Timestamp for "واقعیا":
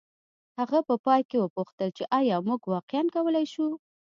2.73-3.01